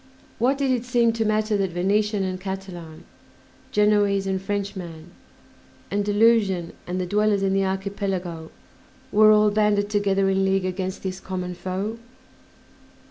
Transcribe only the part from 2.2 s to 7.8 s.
and Catalan, Genoese and Frenchman, Andalusian and the dwellers in the